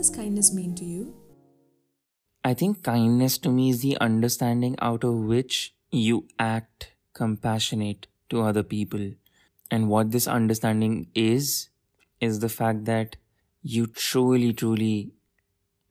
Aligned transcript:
does 0.00 0.08
kindness 0.08 0.54
mean 0.54 0.74
to 0.74 0.82
you? 0.82 1.14
I 2.42 2.54
think 2.54 2.82
kindness 2.82 3.36
to 3.38 3.50
me 3.50 3.68
is 3.68 3.82
the 3.82 3.98
understanding 4.00 4.74
out 4.80 5.04
of 5.04 5.14
which 5.14 5.74
you 5.90 6.26
act 6.38 6.94
compassionate 7.12 8.06
to 8.30 8.40
other 8.40 8.62
people. 8.62 9.10
And 9.70 9.90
what 9.90 10.10
this 10.10 10.26
understanding 10.26 11.08
is, 11.14 11.68
is 12.18 12.38
the 12.40 12.48
fact 12.48 12.86
that 12.86 13.16
you 13.62 13.86
truly, 13.86 14.54
truly 14.54 15.12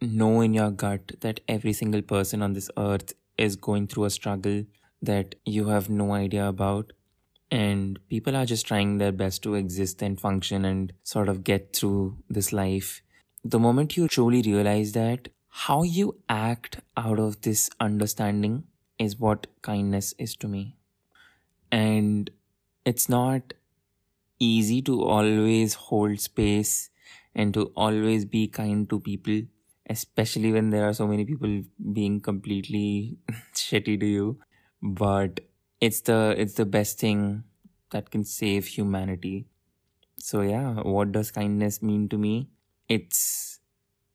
know 0.02 0.42
in 0.42 0.56
your 0.56 0.72
gut 0.72 1.12
that 1.22 1.42
every 1.48 1.74
single 1.74 2.02
person 2.02 2.42
on 2.42 2.54
this 2.54 2.72
earth 2.78 3.14
is 3.38 3.56
going 3.56 3.86
through 3.86 4.06
a 4.06 4.10
struggle 4.10 4.64
that 5.04 5.36
you 5.46 5.68
have 5.68 5.88
no 5.88 6.14
idea 6.14 6.48
about. 6.48 6.94
And 7.52 8.00
people 8.10 8.36
are 8.36 8.48
just 8.48 8.66
trying 8.66 8.98
their 8.98 9.12
best 9.12 9.44
to 9.44 9.54
exist 9.54 10.02
and 10.02 10.20
function 10.20 10.66
and 10.66 10.94
sort 11.04 11.30
of 11.30 11.44
get 11.44 11.76
through 11.76 12.18
this 12.28 12.52
life. 12.52 13.04
The 13.44 13.60
moment 13.60 13.98
you 13.98 14.08
truly 14.08 14.42
realize 14.42 14.92
that, 14.94 15.30
how 15.50 15.84
you 15.84 16.20
act 16.30 16.80
out 16.96 17.20
of 17.20 17.42
this 17.42 17.70
understanding 17.80 18.64
is 18.98 19.18
what 19.20 19.48
kindness 19.62 20.14
is 20.18 20.36
to 20.38 20.48
me. 20.48 20.78
And 21.72 22.30
it's 22.86 23.10
not 23.10 23.54
easy 24.40 24.82
to 24.84 25.04
always 25.04 25.76
hold 25.76 26.20
space 26.20 26.90
and 27.36 27.54
to 27.54 27.72
always 27.76 28.26
be 28.26 28.48
kind 28.48 28.90
to 28.90 29.00
people, 29.00 29.42
especially 29.90 30.52
when 30.52 30.70
there 30.72 30.88
are 30.88 30.94
so 30.94 31.08
many 31.08 31.26
people 31.26 31.64
being 31.94 32.22
completely 32.22 33.18
shitty 33.56 34.00
to 34.00 34.06
you. 34.06 34.40
But 34.82 35.42
it's 35.82 36.02
the 36.02 36.36
it's 36.38 36.56
the 36.56 36.66
best 36.66 37.00
thing 37.00 37.44
that 37.92 38.12
can 38.12 38.26
save 38.26 38.68
humanity. 38.68 39.48
So 40.20 40.42
yeah, 40.42 40.76
what 40.82 41.12
does 41.14 41.32
kindness 41.32 41.82
mean 41.82 42.10
to 42.10 42.18
me? 42.18 42.50
It's 42.90 43.60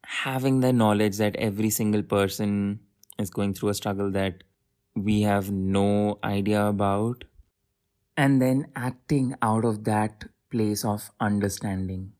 having 0.05 0.61
the 0.61 0.73
knowledge 0.73 1.17
that 1.19 1.37
every 1.37 1.71
single 1.71 2.03
person 2.03 2.81
is 3.19 3.31
going 3.31 3.55
through 3.55 3.71
a 3.71 3.75
struggle 3.75 4.11
that 4.13 4.45
we 4.97 5.23
have 5.23 5.51
no 5.51 6.19
idea 6.25 6.67
about 6.67 7.25
and 8.17 8.43
then 8.43 8.71
acting 8.77 9.35
out 9.43 9.65
of 9.65 9.85
that 9.85 10.25
place 10.51 10.85
of 10.85 11.11
understanding 11.21 12.13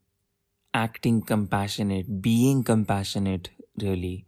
acting 0.75 1.23
compassionate 1.23 2.23
being 2.23 2.63
compassionate 2.65 3.51
really 3.81 4.27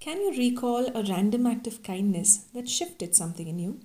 Can 0.00 0.20
you 0.20 0.32
recall 0.36 0.86
a 0.96 1.04
random 1.04 1.46
act 1.46 1.68
of 1.68 1.84
kindness 1.84 2.38
that 2.54 2.68
shifted 2.68 3.14
something 3.14 3.46
in 3.46 3.60
you? 3.60 3.80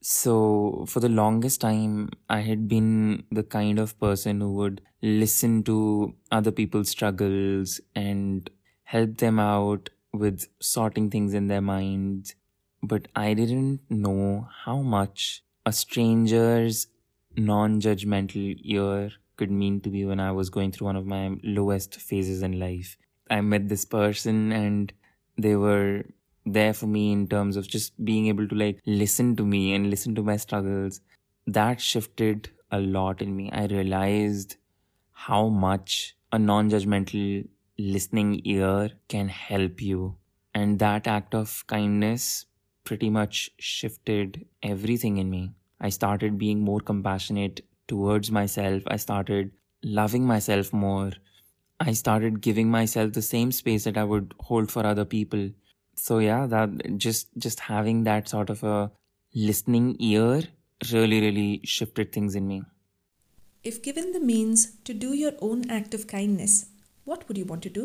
So 0.00 0.84
for 0.88 1.00
the 1.00 1.08
longest 1.08 1.60
time 1.60 2.08
i 2.28 2.40
had 2.40 2.66
been 2.66 3.22
the 3.30 3.42
kind 3.42 3.78
of 3.78 3.98
person 4.00 4.40
who 4.40 4.52
would 4.52 4.80
listen 5.02 5.62
to 5.62 6.14
other 6.30 6.50
people's 6.50 6.88
struggles 6.88 7.80
and 7.94 8.50
help 8.84 9.18
them 9.18 9.38
out 9.38 9.90
with 10.12 10.48
sorting 10.60 11.10
things 11.10 11.34
in 11.34 11.46
their 11.46 11.60
minds. 11.60 12.34
But 12.82 13.08
i 13.14 13.34
didn't 13.34 13.80
know 13.88 14.48
how 14.64 14.80
much 14.80 15.42
a 15.64 15.72
stranger's 15.72 16.86
non-judgmental 17.36 18.58
ear 18.62 19.12
could 19.36 19.50
mean 19.50 19.80
to 19.80 19.90
me 19.90 20.04
when 20.04 20.20
i 20.20 20.32
was 20.32 20.50
going 20.50 20.72
through 20.72 20.86
one 20.86 20.96
of 20.96 21.06
my 21.06 21.36
lowest 21.42 22.00
phases 22.00 22.42
in 22.42 22.58
life. 22.58 22.96
I 23.30 23.40
met 23.40 23.68
this 23.68 23.84
person 23.84 24.50
and 24.52 24.92
they 25.38 25.56
were 25.56 26.04
there 26.46 26.72
for 26.72 26.86
me 26.86 27.12
in 27.12 27.26
terms 27.28 27.56
of 27.56 27.68
just 27.68 28.02
being 28.04 28.26
able 28.28 28.48
to 28.48 28.54
like 28.54 28.80
listen 28.86 29.36
to 29.36 29.44
me 29.44 29.74
and 29.74 29.90
listen 29.90 30.14
to 30.14 30.22
my 30.22 30.36
struggles. 30.36 31.00
That 31.46 31.80
shifted 31.80 32.50
a 32.70 32.80
lot 32.80 33.22
in 33.22 33.36
me. 33.36 33.50
I 33.52 33.66
realized 33.66 34.56
how 35.12 35.48
much 35.48 36.16
a 36.32 36.38
non-judgmental 36.38 37.48
listening 37.78 38.40
ear 38.44 38.90
can 39.08 39.28
help 39.28 39.80
you. 39.82 40.16
And 40.54 40.78
that 40.78 41.06
act 41.06 41.34
of 41.34 41.64
kindness 41.66 42.46
pretty 42.84 43.10
much 43.10 43.50
shifted 43.58 44.46
everything 44.62 45.18
in 45.18 45.30
me. 45.30 45.52
I 45.80 45.90
started 45.90 46.38
being 46.38 46.60
more 46.60 46.80
compassionate 46.80 47.60
towards 47.88 48.30
myself. 48.30 48.82
I 48.86 48.96
started 48.96 49.52
loving 49.82 50.26
myself 50.26 50.72
more. 50.72 51.12
I 51.78 51.92
started 51.92 52.40
giving 52.40 52.70
myself 52.70 53.12
the 53.12 53.22
same 53.22 53.52
space 53.52 53.84
that 53.84 53.96
i 53.96 54.04
would 54.04 54.34
hold 54.38 54.70
for 54.70 54.84
other 54.86 55.04
people 55.04 55.50
so 56.02 56.18
yeah 56.18 56.46
that 56.54 56.70
just 57.06 57.28
just 57.46 57.60
having 57.68 58.04
that 58.04 58.28
sort 58.34 58.50
of 58.50 58.62
a 58.64 58.90
listening 59.34 59.88
ear 60.10 60.42
really 60.92 61.20
really 61.20 61.60
shifted 61.64 62.12
things 62.18 62.34
in 62.42 62.46
me 62.52 62.60
If 63.68 63.78
given 63.86 64.06
the 64.12 64.20
means 64.26 64.60
to 64.88 64.94
do 65.00 65.08
your 65.20 65.32
own 65.46 65.64
act 65.78 65.94
of 65.96 66.04
kindness, 66.10 66.52
what 67.10 67.24
would 67.28 67.38
you 67.40 67.44
want 67.48 67.64
to 67.66 67.72
do? 67.78 67.82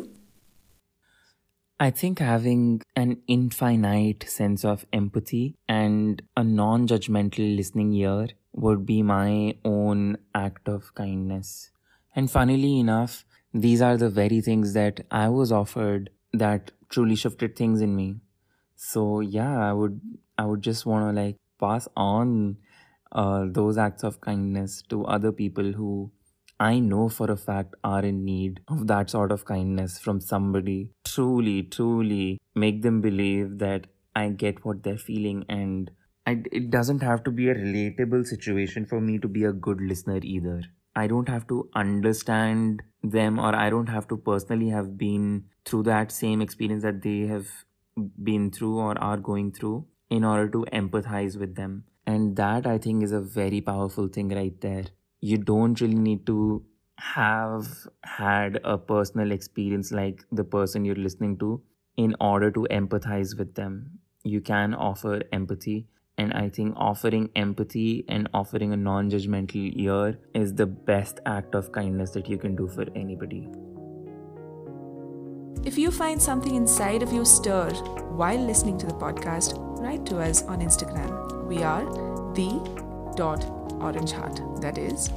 i 1.85 1.89
think 2.01 2.19
having 2.19 2.61
an 2.95 3.17
infinite 3.35 4.25
sense 4.33 4.63
of 4.73 4.85
empathy 4.99 5.41
and 5.67 6.21
a 6.37 6.43
non-judgmental 6.43 7.49
listening 7.57 7.91
ear 7.93 8.27
would 8.65 8.85
be 8.91 9.01
my 9.09 9.55
own 9.65 10.05
act 10.33 10.69
of 10.75 10.93
kindness 11.01 11.51
and 12.15 12.31
funnily 12.31 12.71
enough 12.79 13.17
these 13.67 13.81
are 13.89 13.97
the 13.97 14.09
very 14.21 14.39
things 14.49 14.73
that 14.79 15.01
i 15.11 15.27
was 15.39 15.51
offered 15.51 16.09
that 16.45 16.71
truly 16.89 17.15
shifted 17.15 17.55
things 17.55 17.81
in 17.81 17.95
me. 17.95 18.15
So 18.75 19.21
yeah 19.21 19.57
i 19.69 19.73
would 19.73 20.01
i 20.37 20.45
would 20.45 20.61
just 20.61 20.85
want 20.85 21.05
to 21.07 21.21
like 21.21 21.37
pass 21.59 21.87
on 21.95 22.57
uh, 23.11 23.45
those 23.49 23.77
acts 23.77 24.03
of 24.03 24.19
kindness 24.21 24.81
to 24.89 25.05
other 25.05 25.31
people 25.31 25.71
who 25.73 26.11
i 26.59 26.79
know 26.79 27.07
for 27.09 27.29
a 27.31 27.37
fact 27.37 27.75
are 27.83 28.03
in 28.09 28.23
need 28.25 28.59
of 28.67 28.87
that 28.87 29.09
sort 29.09 29.31
of 29.31 29.45
kindness 29.45 29.99
from 29.99 30.19
somebody. 30.21 30.91
Truly 31.05 31.63
truly 31.63 32.39
make 32.55 32.81
them 32.81 33.01
believe 33.01 33.57
that 33.59 33.87
i 34.15 34.29
get 34.29 34.63
what 34.65 34.83
they're 34.83 34.97
feeling 34.97 35.45
and 35.49 35.91
I, 36.27 36.41
it 36.51 36.71
doesn't 36.71 37.03
have 37.03 37.23
to 37.25 37.31
be 37.31 37.49
a 37.49 37.55
relatable 37.55 38.25
situation 38.25 38.85
for 38.85 38.99
me 38.99 39.19
to 39.19 39.27
be 39.27 39.43
a 39.43 39.53
good 39.53 39.79
listener 39.81 40.19
either 40.23 40.63
I 40.95 41.07
don't 41.07 41.29
have 41.29 41.47
to 41.47 41.69
understand 41.75 42.81
them 43.03 43.39
or 43.39 43.55
I 43.55 43.69
don't 43.69 43.89
have 43.89 44.07
to 44.09 44.17
personally 44.17 44.69
have 44.69 44.97
been 44.97 45.45
through 45.65 45.83
that 45.83 46.11
same 46.11 46.41
experience 46.41 46.83
that 46.83 47.01
they 47.01 47.21
have 47.27 47.47
been 48.23 48.51
through 48.51 48.77
or 48.77 48.97
are 48.97 49.17
going 49.17 49.51
through 49.51 49.85
in 50.09 50.23
order 50.23 50.49
to 50.49 50.65
empathize 50.71 51.37
with 51.37 51.55
them. 51.55 51.83
And 52.05 52.35
that 52.37 52.67
I 52.67 52.77
think 52.77 53.03
is 53.03 53.11
a 53.11 53.21
very 53.21 53.61
powerful 53.61 54.07
thing 54.07 54.29
right 54.29 54.59
there. 54.61 54.85
You 55.21 55.37
don't 55.37 55.79
really 55.81 55.95
need 55.95 56.25
to 56.27 56.63
have 56.97 57.67
had 58.03 58.59
a 58.63 58.77
personal 58.77 59.31
experience 59.31 59.91
like 59.91 60.23
the 60.31 60.43
person 60.43 60.85
you're 60.85 60.95
listening 60.95 61.37
to 61.39 61.61
in 61.97 62.15
order 62.19 62.51
to 62.51 62.67
empathize 62.71 63.37
with 63.37 63.55
them. 63.55 63.99
You 64.23 64.41
can 64.41 64.73
offer 64.73 65.21
empathy 65.31 65.87
and 66.17 66.33
I 66.33 66.49
think 66.49 66.73
offering 66.77 67.29
empathy 67.35 68.05
and 68.07 68.29
offering 68.33 68.73
a 68.73 68.77
non 68.77 69.09
judgmental 69.09 69.71
ear 69.75 70.17
is 70.33 70.53
the 70.53 70.65
best 70.65 71.19
act 71.25 71.55
of 71.55 71.71
kindness 71.71 72.11
that 72.11 72.29
you 72.29 72.37
can 72.37 72.55
do 72.55 72.67
for 72.67 72.85
anybody. 72.95 73.49
If 75.65 75.77
you 75.77 75.91
find 75.91 76.21
something 76.21 76.55
inside 76.55 77.01
of 77.01 77.11
you 77.11 77.25
stir 77.25 77.71
while 78.21 78.39
listening 78.39 78.77
to 78.79 78.85
the 78.85 78.93
podcast, 78.93 79.55
write 79.79 80.05
to 80.05 80.19
us 80.19 80.43
on 80.43 80.59
Instagram. 80.61 81.45
We 81.47 81.63
are 81.63 81.83
the 82.33 83.13
dot 83.15 83.43
orange 83.81 84.11
heart. 84.11 84.39
That 84.61 84.77
is 84.77 85.09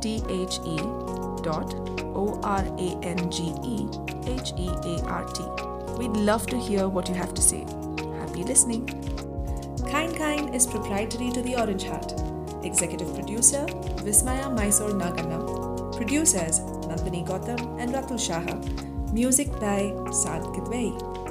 T 0.00 0.22
H 0.28 0.58
E 0.64 0.76
dot 1.42 1.74
O 2.14 2.40
R 2.42 2.64
A 2.78 2.98
N 3.02 3.30
G 3.30 3.52
E 3.64 3.88
H 4.26 4.52
E 4.56 4.68
A 4.68 5.02
R 5.06 5.24
T. 5.24 5.42
We'd 5.98 6.16
love 6.16 6.46
to 6.48 6.58
hear 6.58 6.88
what 6.88 7.08
you 7.08 7.14
have 7.14 7.34
to 7.34 7.42
say. 7.42 7.64
Happy 8.20 8.44
listening. 8.44 8.86
Kind 9.90 10.16
Kind 10.16 10.35
is 10.56 10.66
proprietary 10.66 11.30
to 11.30 11.42
the 11.42 11.54
Orange 11.54 11.84
Heart. 11.84 12.12
Executive 12.64 13.12
producer 13.14 13.66
Vismaya 14.06 14.50
Mysore 14.58 14.94
Naganna. 15.00 15.38
Producers 15.96 16.60
Nandini 16.88 17.22
Gautam 17.26 17.60
and 17.78 17.92
Ratul 17.92 18.20
Saha. 18.26 18.56
Music 19.12 19.52
by 19.60 19.92
Saad 20.22 20.42
Kidwai. 20.54 21.25